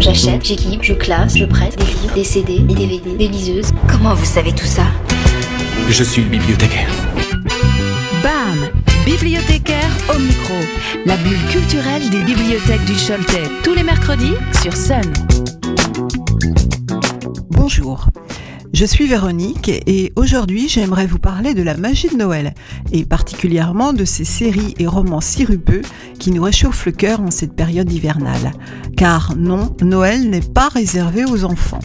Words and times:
J'achète, 0.00 0.44
j'équipe, 0.44 0.82
je 0.82 0.94
classe, 0.94 1.36
je 1.36 1.44
prête 1.44 1.76
des 1.76 1.84
livres, 1.84 2.14
des 2.14 2.24
CD, 2.24 2.60
des 2.60 2.74
DVD, 2.74 3.16
des 3.16 3.28
liseuses. 3.28 3.72
Comment 3.90 4.14
vous 4.14 4.24
savez 4.24 4.52
tout 4.52 4.64
ça? 4.64 4.84
Je 5.88 6.04
suis 6.04 6.22
le 6.22 6.28
bibliothécaire. 6.28 6.88
BAM 8.22 8.70
Bibliothécaire 9.04 9.90
au 10.14 10.18
micro. 10.18 10.54
La 11.04 11.16
bulle 11.16 11.44
culturelle 11.50 12.08
des 12.10 12.22
bibliothèques 12.22 12.84
du 12.84 12.94
Choletais. 12.94 13.50
Tous 13.64 13.74
les 13.74 13.82
mercredis 13.82 14.34
sur 14.62 14.76
Sun. 14.76 15.02
Bonjour. 17.50 18.06
Je 18.74 18.84
suis 18.84 19.06
Véronique 19.06 19.70
et 19.86 20.12
aujourd'hui 20.14 20.68
j'aimerais 20.68 21.06
vous 21.06 21.18
parler 21.18 21.54
de 21.54 21.62
la 21.62 21.76
magie 21.76 22.08
de 22.08 22.16
Noël 22.16 22.54
et 22.92 23.04
particulièrement 23.04 23.92
de 23.92 24.04
ces 24.04 24.24
séries 24.24 24.74
et 24.78 24.86
romans 24.86 25.22
sirupeux 25.22 25.82
qui 26.18 26.30
nous 26.30 26.42
réchauffent 26.42 26.86
le 26.86 26.92
cœur 26.92 27.20
en 27.20 27.30
cette 27.30 27.54
période 27.54 27.90
hivernale. 27.90 28.52
Car 28.96 29.34
non, 29.36 29.74
Noël 29.80 30.28
n'est 30.28 30.40
pas 30.40 30.68
réservé 30.68 31.24
aux 31.24 31.44
enfants. 31.44 31.80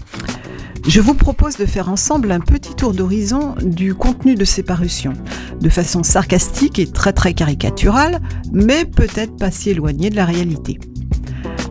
Je 0.86 1.00
vous 1.00 1.14
propose 1.14 1.56
de 1.56 1.66
faire 1.66 1.90
ensemble 1.90 2.32
un 2.32 2.42
petit 2.42 2.76
tour 2.76 2.94
d'horizon 2.94 3.56
du 3.62 3.96
contenu 3.96 4.36
de 4.36 4.44
ces 4.44 4.64
parutions, 4.64 5.14
de 5.62 5.70
façon 5.70 6.04
sarcastique 6.04 6.80
et 6.80 6.88
très 6.88 7.14
très 7.14 7.34
caricaturale, 7.34 8.20
mais 8.52 8.84
peut-être 8.84 9.38
pas 9.38 9.52
si 9.52 9.70
éloignée 9.70 10.10
de 10.10 10.18
la 10.18 10.26
réalité. 10.26 10.80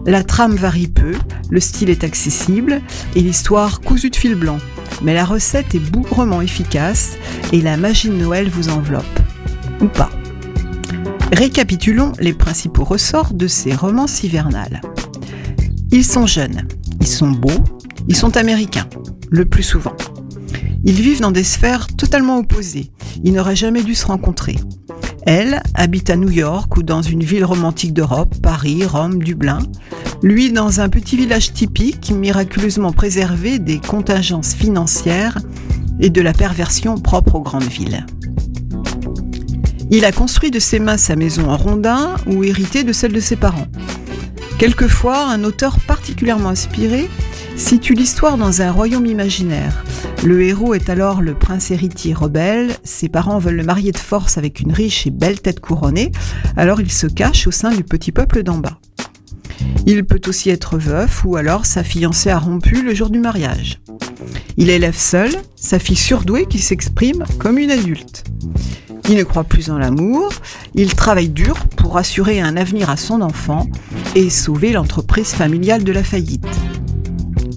La 0.07 0.25
trame 0.25 0.57
varie 0.57 0.89
peu, 0.89 1.15
le 1.51 1.61
style 1.61 1.91
est 1.91 2.05
accessible 2.05 2.81
et 3.15 3.21
l'histoire 3.21 3.81
cousue 3.81 4.11
de 4.11 4.17
fil 4.17 4.35
blanc 4.35 4.59
mais 5.03 5.15
la 5.15 5.25
recette 5.25 5.75
est 5.75 5.81
bougrement 5.81 6.41
efficace 6.41 7.17
et 7.53 7.61
la 7.61 7.77
magie 7.77 8.09
de 8.09 8.15
Noël 8.15 8.49
vous 8.49 8.69
enveloppe. 8.69 9.05
Ou 9.81 9.87
pas. 9.87 10.11
Récapitulons 11.33 12.13
les 12.21 12.33
principaux 12.33 12.85
ressorts 12.85 13.35
de 13.35 13.47
ces 13.47 13.75
romans 13.75 14.07
hivernales. 14.23 14.81
Ils 15.91 16.05
sont 16.05 16.27
jeunes, 16.27 16.69
ils 17.01 17.07
sont 17.07 17.31
beaux, 17.31 17.65
ils 18.09 18.17
sont 18.17 18.37
américains, 18.37 18.89
le 19.31 19.45
plus 19.45 19.63
souvent. 19.63 19.97
Ils 20.85 21.01
vivent 21.01 21.21
dans 21.21 21.33
des 21.33 21.45
sphères 21.45 21.87
totalement 21.89 22.39
opposées, 22.39 22.91
ils 23.25 23.33
n'auraient 23.33 23.57
jamais 23.57 23.83
dû 23.83 23.95
se 23.95 24.07
rencontrer. 24.07 24.57
Elle 25.27 25.63
habite 25.75 26.11
à 26.11 26.17
New 26.17 26.31
York 26.31 26.77
ou 26.77 26.83
dans 26.83 27.03
une 27.03 27.23
ville 27.23 27.45
romantique 27.45 27.93
d'Europe, 27.93 28.35
Paris, 28.43 28.85
Rome, 28.85 29.23
Dublin. 29.23 29.61
Lui 30.23 30.53
dans 30.53 30.81
un 30.81 30.89
petit 30.89 31.17
village 31.17 31.53
typique, 31.53 32.11
miraculeusement 32.11 32.93
préservé 32.93 33.59
des 33.59 33.79
contingences 33.79 34.55
financières 34.55 35.39
et 36.01 36.11
de 36.11 36.21
la 36.21 36.33
perversion 36.33 36.99
propre 36.99 37.37
aux 37.37 37.43
grandes 37.43 37.63
villes. 37.63 38.05
Il 39.91 40.05
a 40.05 40.13
construit 40.13 40.51
de 40.51 40.59
ses 40.59 40.79
mains 40.79 40.97
sa 40.97 41.17
maison 41.17 41.51
en 41.51 41.57
rondin 41.57 42.17
ou 42.27 42.43
hérité 42.43 42.83
de 42.83 42.93
celle 42.93 43.13
de 43.13 43.21
ses 43.21 43.37
parents. 43.37 43.67
Quelquefois, 44.59 45.27
un 45.27 45.45
auteur 45.45 45.79
particulièrement 45.81 46.49
inspiré 46.49 47.09
situe 47.57 47.95
l'histoire 47.95 48.37
dans 48.37 48.63
un 48.63 48.71
royaume 48.71 49.07
imaginaire. 49.07 49.85
Le 50.25 50.43
héros 50.43 50.75
est 50.75 50.89
alors 50.89 51.21
le 51.21 51.35
prince 51.35 51.71
héritier 51.71 52.15
rebelle, 52.15 52.77
ses 52.85 53.09
parents 53.09 53.39
veulent 53.39 53.57
le 53.57 53.65
marier 53.65 53.93
de 53.93 53.99
force 53.99 54.39
avec 54.39 54.61
une 54.61 54.73
riche 54.73 55.07
et 55.07 55.11
belle 55.11 55.41
tête 55.41 55.61
couronnée, 55.61 56.13
alors 56.57 56.81
il 56.81 56.91
se 56.91 57.07
cache 57.07 57.47
au 57.47 57.51
sein 57.51 57.71
du 57.71 57.85
petit 57.85 58.13
peuple 58.13 58.43
d'en 58.43 58.59
bas. 58.59 58.79
Il 59.87 60.05
peut 60.05 60.21
aussi 60.27 60.51
être 60.51 60.79
veuf 60.79 61.25
ou 61.25 61.37
alors 61.37 61.67
sa 61.67 61.83
fiancée 61.83 62.31
a 62.31 62.39
rompu 62.39 62.83
le 62.83 62.95
jour 62.95 63.11
du 63.11 63.19
mariage. 63.19 63.81
Il 64.57 64.71
élève 64.71 64.97
seul 64.97 65.31
sa 65.57 65.79
fille 65.79 65.97
surdouée 65.97 66.47
qui 66.47 66.59
s'exprime 66.59 67.25
comme 67.39 67.59
une 67.59 67.71
adulte. 67.71 68.25
Il 69.09 69.17
ne 69.17 69.25
croit 69.25 69.45
plus 69.45 69.71
en 69.71 69.79
l'amour, 69.79 70.31
il 70.75 70.95
travaille 70.95 71.29
dur 71.29 71.67
pour 71.77 71.97
assurer 71.97 72.41
un 72.41 72.57
avenir 72.57 72.91
à 72.91 72.97
son 72.97 73.21
enfant 73.21 73.69
et 74.15 74.31
sauver 74.31 74.73
l'entreprise 74.73 75.33
familiale 75.33 75.83
de 75.83 75.93
la 75.93 76.05
faillite. 76.05 76.47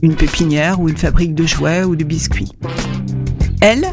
Une 0.06 0.16
pépinière 0.16 0.80
ou 0.80 0.88
une 0.88 0.98
fabrique 0.98 1.34
de 1.34 1.48
jouets 1.48 1.84
ou 1.84 1.96
de 1.96 2.04
biscuits. 2.04 2.52
Elle 3.60 3.88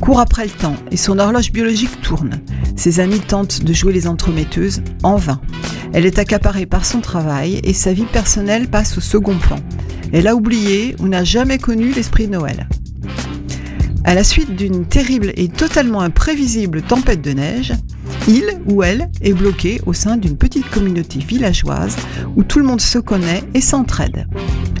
court 0.00 0.18
après 0.18 0.46
le 0.46 0.50
temps 0.50 0.76
et 0.90 0.96
son 0.96 1.18
horloge 1.18 1.52
biologique 1.52 2.00
tourne. 2.00 2.40
Ses 2.74 3.00
amis 3.00 3.20
tentent 3.20 3.62
de 3.62 3.72
jouer 3.74 3.92
les 3.92 4.06
entremetteuses 4.06 4.80
en 5.02 5.16
vain. 5.16 5.38
Elle 5.92 6.06
est 6.06 6.18
accaparée 6.18 6.64
par 6.64 6.86
son 6.86 7.02
travail 7.02 7.60
et 7.64 7.74
sa 7.74 7.92
vie 7.92 8.06
personnelle 8.06 8.68
passe 8.68 8.96
au 8.96 9.02
second 9.02 9.36
plan. 9.36 9.58
Elle 10.10 10.26
a 10.26 10.34
oublié 10.34 10.96
ou 11.00 11.06
n'a 11.06 11.22
jamais 11.22 11.58
connu 11.58 11.92
l'esprit 11.92 12.28
de 12.28 12.32
Noël. 12.32 12.66
À 14.04 14.14
la 14.14 14.24
suite 14.24 14.56
d'une 14.56 14.86
terrible 14.86 15.34
et 15.36 15.48
totalement 15.48 16.00
imprévisible 16.00 16.80
tempête 16.80 17.20
de 17.20 17.32
neige, 17.32 17.74
il 18.26 18.58
ou 18.64 18.82
elle 18.82 19.10
est 19.20 19.34
bloqué 19.34 19.82
au 19.84 19.92
sein 19.92 20.16
d'une 20.16 20.38
petite 20.38 20.70
communauté 20.70 21.18
villageoise 21.18 21.96
où 22.36 22.42
tout 22.42 22.58
le 22.58 22.64
monde 22.64 22.80
se 22.80 22.98
connaît 22.98 23.42
et 23.52 23.60
s'entraide. 23.60 24.26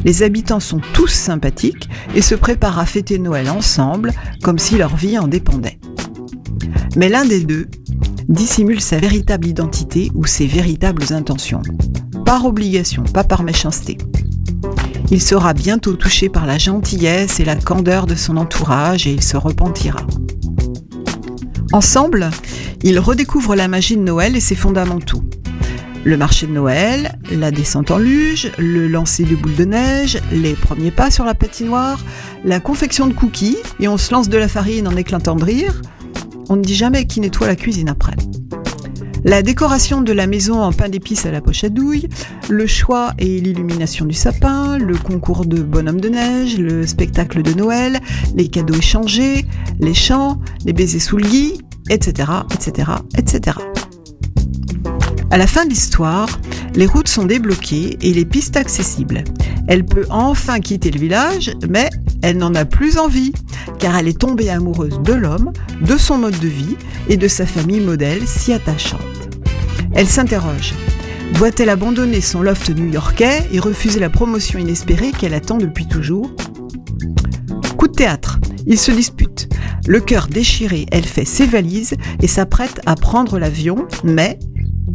Les 0.06 0.22
habitants 0.22 0.60
sont 0.60 0.80
tous 0.92 1.08
sympathiques 1.08 1.88
et 2.14 2.22
se 2.22 2.36
préparent 2.36 2.78
à 2.78 2.86
fêter 2.86 3.18
Noël 3.18 3.50
ensemble 3.50 4.12
comme 4.40 4.56
si 4.56 4.78
leur 4.78 4.94
vie 4.94 5.18
en 5.18 5.26
dépendait. 5.26 5.80
Mais 6.94 7.08
l'un 7.08 7.24
des 7.24 7.40
deux 7.40 7.66
dissimule 8.28 8.80
sa 8.80 8.98
véritable 8.98 9.48
identité 9.48 10.12
ou 10.14 10.24
ses 10.24 10.46
véritables 10.46 11.12
intentions. 11.12 11.60
Par 12.24 12.46
obligation, 12.46 13.02
pas 13.02 13.24
par 13.24 13.42
méchanceté. 13.42 13.98
Il 15.10 15.20
sera 15.20 15.54
bientôt 15.54 15.94
touché 15.94 16.28
par 16.28 16.46
la 16.46 16.56
gentillesse 16.58 17.40
et 17.40 17.44
la 17.44 17.56
candeur 17.56 18.06
de 18.06 18.14
son 18.14 18.36
entourage 18.36 19.08
et 19.08 19.12
il 19.12 19.24
se 19.24 19.36
repentira. 19.36 20.06
Ensemble, 21.72 22.30
ils 22.84 23.00
redécouvrent 23.00 23.56
la 23.56 23.66
magie 23.66 23.96
de 23.96 24.02
Noël 24.02 24.36
et 24.36 24.40
ses 24.40 24.54
fondamentaux. 24.54 25.24
Le 26.06 26.16
marché 26.16 26.46
de 26.46 26.52
Noël, 26.52 27.18
la 27.32 27.50
descente 27.50 27.90
en 27.90 27.98
luge, 27.98 28.52
le 28.58 28.86
lancer 28.86 29.24
de 29.24 29.34
boules 29.34 29.56
de 29.56 29.64
neige, 29.64 30.20
les 30.30 30.54
premiers 30.54 30.92
pas 30.92 31.10
sur 31.10 31.24
la 31.24 31.34
patinoire, 31.34 31.98
la 32.44 32.60
confection 32.60 33.08
de 33.08 33.12
cookies, 33.12 33.56
et 33.80 33.88
on 33.88 33.96
se 33.96 34.12
lance 34.12 34.28
de 34.28 34.38
la 34.38 34.46
farine 34.46 34.86
en 34.86 34.94
éclatant 34.94 35.34
de 35.34 35.42
rire, 35.42 35.82
on 36.48 36.54
ne 36.54 36.62
dit 36.62 36.76
jamais 36.76 37.06
qui 37.06 37.18
nettoie 37.18 37.48
la 37.48 37.56
cuisine 37.56 37.88
après. 37.88 38.14
La 39.24 39.42
décoration 39.42 40.00
de 40.00 40.12
la 40.12 40.28
maison 40.28 40.62
en 40.62 40.70
pain 40.70 40.88
d'épices 40.88 41.26
à 41.26 41.32
la 41.32 41.40
poche 41.40 41.64
à 41.64 41.70
douille, 41.70 42.08
le 42.48 42.68
choix 42.68 43.12
et 43.18 43.40
l'illumination 43.40 44.04
du 44.04 44.14
sapin, 44.14 44.78
le 44.78 44.96
concours 44.96 45.44
de 45.44 45.60
bonhomme 45.60 46.00
de 46.00 46.10
neige, 46.10 46.56
le 46.56 46.86
spectacle 46.86 47.42
de 47.42 47.52
Noël, 47.54 47.98
les 48.36 48.46
cadeaux 48.46 48.74
échangés, 48.74 49.44
les 49.80 49.94
chants, 49.94 50.38
les 50.64 50.72
baisers 50.72 51.00
sous 51.00 51.16
le 51.16 51.26
lit, 51.26 51.60
etc., 51.90 52.30
etc., 52.54 52.92
etc. 53.18 53.56
À 55.30 55.38
la 55.38 55.46
fin 55.46 55.64
de 55.64 55.70
l'histoire, 55.70 56.40
les 56.74 56.86
routes 56.86 57.08
sont 57.08 57.24
débloquées 57.24 57.98
et 58.00 58.12
les 58.12 58.24
pistes 58.24 58.56
accessibles. 58.56 59.24
Elle 59.66 59.84
peut 59.84 60.06
enfin 60.08 60.60
quitter 60.60 60.90
le 60.90 61.00
village, 61.00 61.50
mais 61.68 61.90
elle 62.22 62.38
n'en 62.38 62.54
a 62.54 62.64
plus 62.64 62.96
envie, 62.96 63.32
car 63.80 63.96
elle 63.96 64.08
est 64.08 64.18
tombée 64.18 64.50
amoureuse 64.50 65.00
de 65.02 65.12
l'homme, 65.12 65.52
de 65.80 65.96
son 65.96 66.18
mode 66.18 66.38
de 66.38 66.48
vie 66.48 66.76
et 67.08 67.16
de 67.16 67.26
sa 67.26 67.44
famille 67.44 67.80
modèle 67.80 68.22
si 68.26 68.52
attachante. 68.52 69.00
Elle 69.94 70.06
s'interroge. 70.06 70.74
Doit-elle 71.34 71.70
abandonner 71.70 72.20
son 72.20 72.42
loft 72.42 72.70
new-yorkais 72.70 73.48
et 73.52 73.58
refuser 73.58 73.98
la 73.98 74.10
promotion 74.10 74.60
inespérée 74.60 75.10
qu'elle 75.10 75.34
attend 75.34 75.58
depuis 75.58 75.86
toujours? 75.86 76.30
Coup 77.76 77.88
de 77.88 77.92
théâtre, 77.92 78.38
ils 78.66 78.78
se 78.78 78.92
disputent. 78.92 79.48
Le 79.88 80.00
cœur 80.00 80.28
déchiré, 80.28 80.86
elle 80.92 81.04
fait 81.04 81.24
ses 81.24 81.46
valises 81.46 81.94
et 82.22 82.28
s'apprête 82.28 82.80
à 82.86 82.94
prendre 82.94 83.38
l'avion, 83.38 83.86
mais 84.04 84.38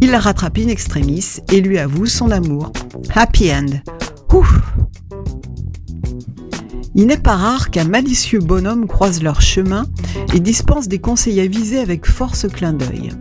il 0.02 0.10
la 0.10 0.20
rattrape 0.20 0.58
in 0.58 0.68
extremis 0.68 1.38
et 1.52 1.62
lui 1.62 1.78
avoue 1.78 2.08
son 2.08 2.32
amour. 2.32 2.72
Happy 3.14 3.52
end. 3.52 3.80
Ouf 4.34 4.62
il 6.94 7.08
n'est 7.08 7.18
pas 7.18 7.38
rare 7.38 7.72
qu'un 7.72 7.86
malicieux 7.86 8.40
bonhomme 8.40 8.86
croise 8.86 9.24
leur 9.24 9.42
chemin 9.42 9.86
et 10.34 10.42
dispense 10.42 10.90
des 10.90 11.00
conseils 11.00 11.40
avisés 11.40 11.80
avec 11.80 12.06
force 12.06 12.48
clin 12.50 12.74
d'œil. 12.74 13.12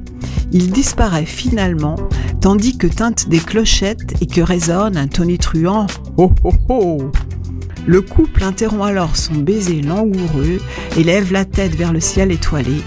Il 0.50 0.72
disparaît 0.72 1.24
finalement, 1.24 1.94
tandis 2.40 2.76
que 2.76 2.88
tintent 2.88 3.28
des 3.28 3.38
clochettes 3.38 4.20
et 4.20 4.26
que 4.26 4.40
résonne 4.40 4.96
un 4.96 5.06
tonitruant 5.06 5.86
Ho 6.16 6.32
ho 6.42 6.52
ho 6.68 7.12
Le 7.86 8.00
couple 8.02 8.42
interrompt 8.42 8.82
alors 8.82 9.16
son 9.16 9.34
baiser 9.34 9.82
langoureux 9.82 10.60
et 10.96 11.04
lève 11.04 11.32
la 11.32 11.44
tête 11.44 11.76
vers 11.76 11.92
le 11.92 12.00
ciel 12.00 12.32
étoilé. 12.32 12.82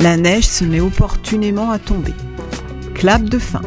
La 0.00 0.18
neige 0.18 0.46
se 0.46 0.64
met 0.64 0.80
opportunément 0.80 1.70
à 1.70 1.78
tomber. 1.78 2.12
Clap 2.98 3.22
de 3.22 3.38
fin. 3.38 3.62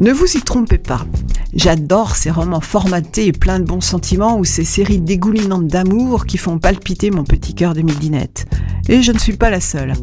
Ne 0.00 0.12
vous 0.12 0.36
y 0.36 0.40
trompez 0.40 0.78
pas, 0.78 1.04
J'adore 1.52 2.14
ces 2.14 2.30
romans 2.30 2.60
formatés 2.60 3.26
et 3.26 3.32
pleins 3.32 3.58
de 3.58 3.64
bons 3.64 3.80
sentiments 3.80 4.38
ou 4.38 4.44
ces 4.44 4.64
séries 4.64 5.00
dégoulinantes 5.00 5.66
d'amour 5.66 6.26
qui 6.26 6.38
font 6.38 6.60
palpiter 6.60 7.10
mon 7.10 7.24
petit 7.24 7.54
cœur 7.56 7.74
de 7.74 7.82
midinette. 7.82 8.46
Et 8.88 9.02
je 9.02 9.10
ne 9.10 9.18
suis 9.18 9.36
pas 9.36 9.50
la 9.50 9.60
seule. 9.60 9.94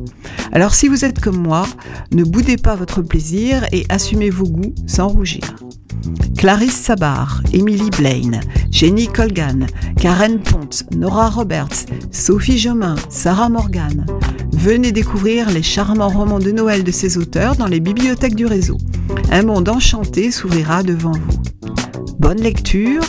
Alors 0.51 0.75
si 0.75 0.89
vous 0.89 1.05
êtes 1.05 1.21
comme 1.21 1.41
moi, 1.41 1.65
ne 2.11 2.25
boudez 2.25 2.57
pas 2.57 2.75
votre 2.75 3.01
plaisir 3.01 3.65
et 3.71 3.85
assumez 3.87 4.29
vos 4.29 4.47
goûts 4.47 4.75
sans 4.87 5.07
rougir. 5.07 5.55
Clarisse 6.37 6.75
Sabar, 6.75 7.41
Emily 7.53 7.89
Blaine, 7.97 8.41
Jenny 8.71 9.07
Colgan, 9.07 9.67
Karen 9.99 10.39
Ponte, 10.39 10.83
Nora 10.95 11.29
Roberts, 11.29 11.85
Sophie 12.11 12.57
Jomain, 12.57 12.95
Sarah 13.09 13.49
Morgan. 13.49 14.05
Venez 14.53 14.91
découvrir 14.91 15.49
les 15.49 15.63
charmants 15.63 16.09
romans 16.09 16.39
de 16.39 16.51
Noël 16.51 16.83
de 16.83 16.91
ces 16.91 17.17
auteurs 17.17 17.55
dans 17.55 17.67
les 17.67 17.79
bibliothèques 17.79 18.35
du 18.35 18.45
réseau. 18.45 18.77
Un 19.31 19.43
monde 19.43 19.69
enchanté 19.69 20.31
s'ouvrira 20.31 20.83
devant 20.83 21.11
vous. 21.11 21.41
bonne 22.19 22.41
lecture 22.41 23.01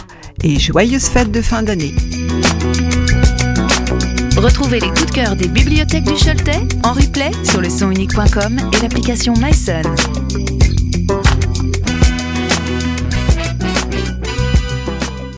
et 0.43 0.58
joyeuses 0.58 1.08
fêtes 1.08 1.32
de 1.32 1.43
fin 1.43 1.62
d'année. 1.62 1.94
Retrouvez 4.37 4.79
les 4.79 4.88
coups 4.88 5.06
de 5.06 5.11
cœur 5.11 5.37
des 5.37 5.49
bibliothèques 5.49 6.05
du 6.05 6.14
Choletais 6.14 6.61
en 6.85 6.93
replay 6.93 7.32
sur 7.44 7.61
le 7.61 7.69
sonunique.com 7.69 8.61
et 8.73 8.82
l'application 8.82 9.35
MySun. 9.35 9.82